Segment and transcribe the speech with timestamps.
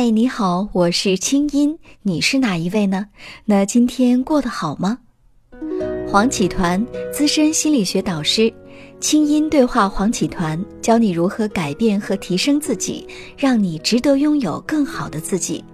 [0.00, 3.06] 嗨，你好，我是清音，你是哪一位呢？
[3.44, 4.98] 那今天过得好吗？
[6.06, 8.54] 黄启团，资深心理学导师，
[9.00, 15.64] 清音对话黄启团，教你如何改变和提升自己，让你值得拥有更好的自己。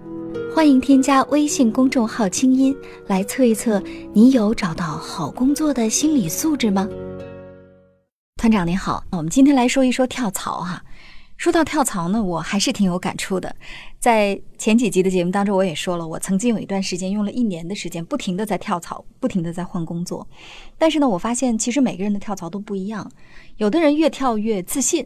[0.51, 3.79] 欢迎添加微信公众号“清音”来测一测，
[4.11, 6.89] 你有找到好工作的心理素质吗？
[8.37, 10.81] 团长您好，我们今天来说一说跳槽哈。
[11.37, 13.55] 说到跳槽呢，我还是挺有感触的。
[13.99, 20.27] 在前几集的节目当中，我也说了，我曾经有一段时间用了一年的时间，不停的在跳槽，不停的在换工作。
[20.77, 23.11] 但是呢，我发现其实每个人的跳槽都不一样，
[23.57, 25.05] 有的人越跳越自信，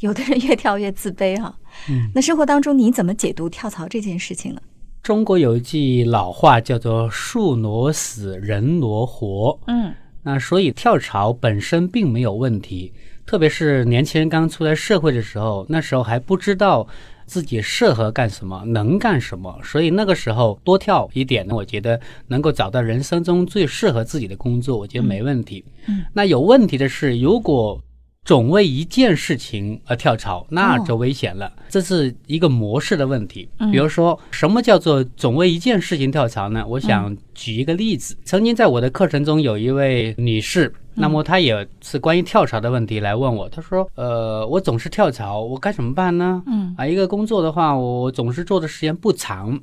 [0.00, 1.58] 有的人越跳越自卑哈。
[1.90, 4.60] 嗯，那生活当中你怎么解读跳槽这件事情呢？
[5.02, 9.58] 中国有一句老话叫做“树挪死，人挪活”。
[9.68, 12.92] 嗯，那所以跳槽本身并没有问题。
[13.28, 16.88] 特别是年轻人刚出来社会的时候，那时候还不知道
[17.26, 25.62] 自己适合干什么，能干什么，所以那个时候多跳一点呢，我觉得能够找到人生中最适合自己的工作，我觉得没问题。
[25.88, 27.78] 嗯，那有问题的是，如果。
[28.24, 31.50] 总为一件事情而跳槽，那就危险了。
[31.70, 33.48] 这是一个模式的问题。
[33.72, 36.62] 比如说，什么叫做总为一件事情跳槽呢？
[36.68, 38.14] 我想举一个例子。
[38.24, 43.48] 曾经在我的课程中，有一位女士，那么他也是关于跳槽的问题来问我。
[43.48, 49.58] 他说：“呃，我总是跳槽，我该怎么办呢？”嗯啊，一个工作的话，我总是做的时间不长。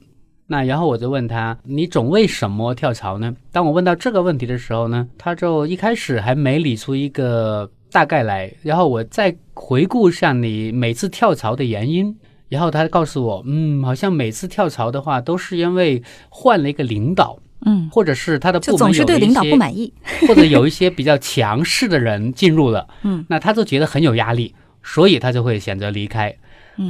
[0.48, 7.70] 那然后我就问他：“你总为什么跳槽呢？”当我问到这个问题的时候呢，他就一开始还没理出一个。
[7.92, 12.14] 大概来，然后我再回顾一下你每次跳槽的原因，
[12.50, 19.92] 然后他告诉我，嗯，好像每次跳槽的话都是因为换了一个领导，嗯，或者是他的部门总是对领导不满意，
[20.28, 26.36] 或者有一些比较强势的人进入了， 嗯，那他就觉得很有压力，所以他就会选择离开。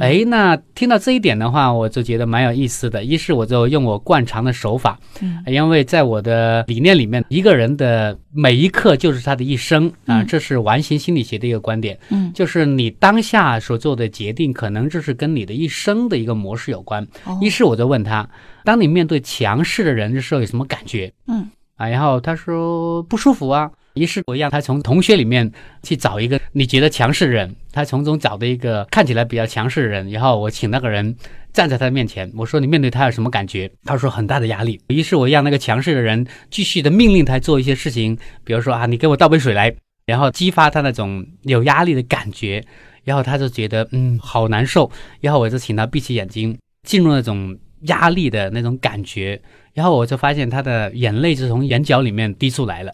[0.00, 3.04] 哎，那听到这一点的话，我就觉得蛮有意思的。
[3.04, 17.06] 一是我就用我惯常的手法，嗯，因为在我的理念里面，一个人的每一刻就是他的一生啊，这是完形心理学的一个观点，嗯，就是你当下所做的决定，可能就是跟你的一生的一个模式有关。
[17.40, 18.28] 一是我就问他，
[18.64, 21.12] 当你面对强势的人的时候有什么感觉？
[21.28, 23.70] 嗯，啊，然后他说不舒服啊。
[23.96, 25.50] 于是我让他从同学里面
[25.82, 31.16] 去找一个你觉得强势的人，他从中找的一个看起来比较强势的人，然后我请那个人
[31.52, 33.70] 站在他面前，我说你面对他有什么感觉？
[33.84, 34.78] 他说很大的压力。
[34.88, 39.74] 于是我让那个强势的人继续的命令他做一些事情，比如说啊，你给我倒杯水来，
[40.04, 42.62] 然后激发他那种有压力的感觉，
[43.04, 44.90] 然后他就觉得嗯好难受，
[45.22, 49.40] 然后我就请他闭起眼睛，进入那种压力的那种感觉，
[49.72, 52.92] 然后我就发现他的眼泪就从眼角里面滴出来了。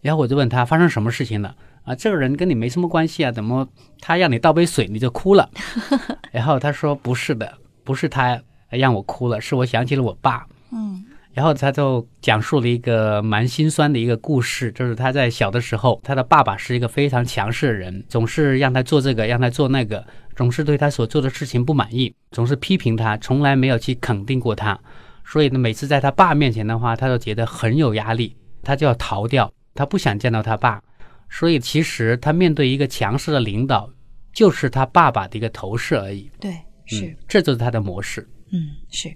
[0.00, 1.54] 然后我就问他发生什么事情了
[1.84, 1.94] 啊？
[1.94, 3.68] 这个人跟你没什么关系啊，怎么
[4.00, 5.48] 他让你倒杯水你就哭了？
[6.32, 7.52] 然后他说不是的，
[7.82, 8.40] 不是他
[8.70, 10.46] 让我哭了，是我想起了我爸。
[10.72, 20.04] 嗯，然后他就讲述了一个蛮心酸的一个故事，就是他在小的时候，他的爸爸是一个非常强势的人，总是让他做这个，让他做那个，
[20.34, 24.78] 总是对他所做的事情不满意，总是批评他，从来没有去肯定过他。
[25.24, 29.50] 所以呢，每次在他爸面前的话，他都觉得很有压力，他就要逃掉。
[29.74, 30.80] 他不想见到他爸，
[31.28, 33.90] 所以其实他面对一个强势的领导，
[34.32, 36.30] 就是他爸爸的一个投射而已。
[36.40, 38.28] 对，是，这就是他的模式。
[38.52, 39.12] 嗯，是。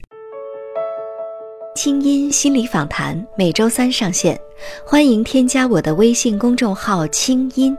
[1.76, 4.36] 清音心理访谈每周三上线，
[4.84, 7.76] 欢迎添加我的微信公众号“清音”，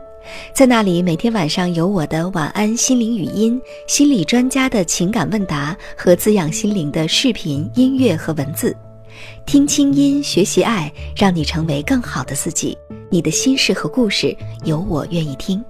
[0.56, 8.74] 在那里每天晚上有我的晚安心灵语音、心理专家的情感问答和滋养心灵的视频、音乐和文字。
[9.46, 12.76] 听清音，学习爱，让你成为更好的自己。
[13.10, 15.62] 你的心事和故事，有我愿意听。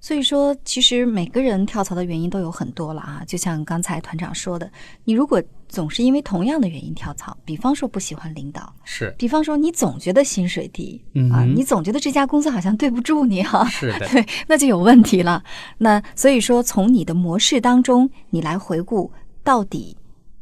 [0.00, 3.22] 所以说，其实每个人跳槽的原因都有很多了啊。
[3.26, 4.70] 就像刚才团长说的，
[5.04, 15.44] 你如果总是因为同样的原因跳槽，比方说不喜欢领导，是；比方说你总觉得薪水低，啊，你总觉得这家公司好像对不住你哈，是的， 对，那就有问题了。
[15.76, 19.12] 那所以说，从你的模式当中，你来回顾
[19.44, 19.94] 到底。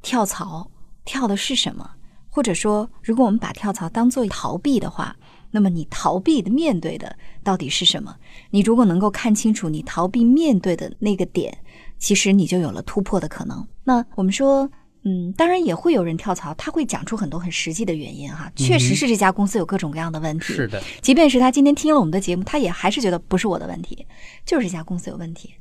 [0.07, 0.71] 跳槽
[1.05, 1.91] 跳的是什么？
[2.31, 5.17] 或者说，如果我们把跳槽当做逃避的话，
[5.51, 8.15] 那么你逃避的面对的到底是什么？
[8.51, 11.59] 你如果能够看清楚你逃避面对的那个点，
[11.99, 13.67] 其实你就有了突破的可能。
[13.83, 14.71] 那我们说，
[15.03, 20.53] 嗯，当然也会有人跳槽，他会讲出很多很实际的原因哈，确实是这家公司有各种各样的问题。
[20.53, 24.07] 是的，即便是他今天听了我们的节目，他也还是觉得不是我的问题，
[24.45, 25.53] 就是这家公司有问题。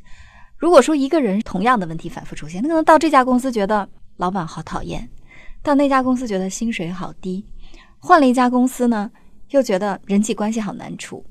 [0.56, 3.90] 如果说一个人同样的问题反复出现，那可能到这家公司觉得。
[4.18, 5.10] 老板好讨厌，
[5.62, 7.46] 到那家公司觉得薪水好低，
[8.00, 9.12] 换了一家公司呢，
[9.50, 11.26] 又觉得人际关系好难处。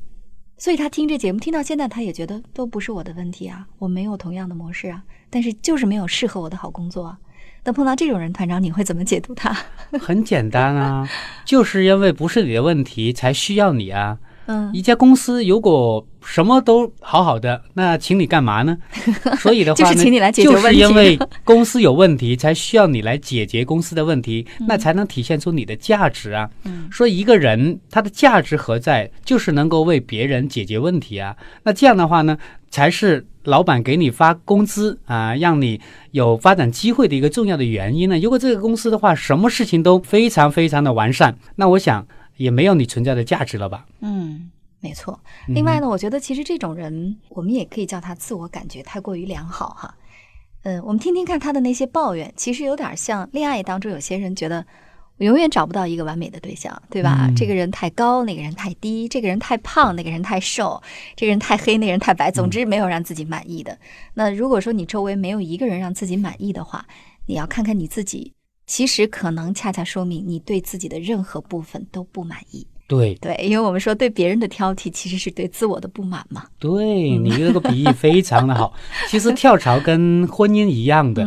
[0.57, 7.19] 所以他听这节目听到现在，他也觉得都不是我的问题啊，我没有同样的模式啊，但是就是没有适合我的好工作啊。
[7.65, 9.57] 那碰到这种人，团长你会怎么解读他？
[9.99, 11.09] 很简单啊，
[11.45, 14.19] 就是因为不是你的问题，才需要你啊。
[14.47, 18.77] 嗯，一家公司如果什么都好好的，那请你干嘛呢？
[19.41, 20.63] 所以的话呢，就是请你来解决问题。
[20.63, 26.49] 就是因为公司有问题，才需要你来解决公司的问题，那才能体现出你的价值啊。
[26.65, 29.11] 嗯，说一个人他的价值何在？
[29.25, 31.37] 就是能够为别人解决问题啊。
[31.63, 32.37] 那这样的话呢，
[32.71, 35.81] 才是老板给你发工资啊，让你
[36.11, 38.19] 有发展机会的一个重要的原因呢。
[38.19, 42.07] 如果这个公司的话，什么事情都非常非常的完善，那我想。
[42.37, 43.87] 也没有你存在的价值了吧？
[44.01, 44.34] 嗯，
[44.85, 45.19] 没错。
[45.49, 49.95] 另外呢，我觉得其实这种人，我们也可以叫他自我感觉太过于良好哈。
[50.65, 54.67] 嗯，我们听听看他的那些抱怨，其实有点像恋爱当中有些人觉得
[55.17, 57.31] 我永远找不到一个完美的对象，对吧？
[57.35, 60.83] 这个人太高，那个人太低；这个人太胖，那个人太瘦；
[61.17, 62.31] 这个人太黑，那个人太白。
[62.31, 63.79] 总之没有让自己满意的。
[64.13, 66.87] 那如果说你周围没有一个人让自己满意的话，
[67.25, 68.35] 你要看看你自己。
[68.67, 72.67] 其实可能恰恰说明你对自己的任何部分都不满意。
[72.87, 76.45] 对对，因为我们说对别人的挑剔，其实是对自我的不满嘛。
[76.59, 78.75] 对你这个比喻非常的好。
[79.09, 81.27] 其实跳槽跟婚姻一样的，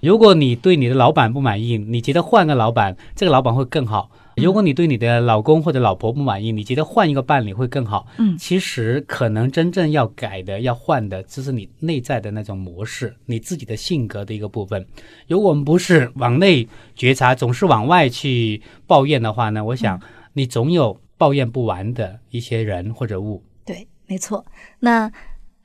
[0.00, 4.10] 如果你对你的老板不满意，你觉得换个老板，这个老板会更好。
[4.36, 8.06] 如果你对你的老公或者老婆不满意，你觉得换一个伴侣会更好？
[8.18, 14.86] 嗯，其实可能真正要改的、要换的，只是你内在的那种模式，你自己的性格的一个部分。
[15.26, 19.64] 如果我们不是往内觉察，总是往外去抱怨的话呢？
[19.64, 20.00] 我想
[20.38, 23.42] 你总有抱怨不完的一些人或者物。
[23.64, 24.46] 对，没错。
[24.78, 25.10] 那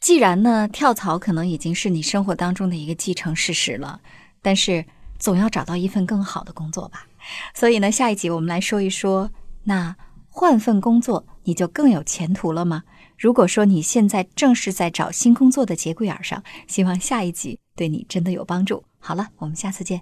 [0.01, 4.01] 既然呢，跳槽可能已经是你生活当中的一个既成事实了，
[4.41, 4.83] 但是
[5.19, 7.05] 总要找到一份更好的工作吧。
[7.53, 9.29] 所以呢，下一集我们来说一说，
[9.63, 9.95] 那
[10.27, 12.83] 换份工作你就更有前途了吗？
[13.15, 18.83] 如果说你现在正是在找新工作的节骨眼上，希望下一集对你真的有帮助。
[18.97, 20.01] 好了，我们下次见。